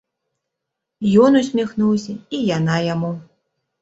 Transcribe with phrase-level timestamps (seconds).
[1.27, 3.13] Ён усміхнуўся, і яна яму.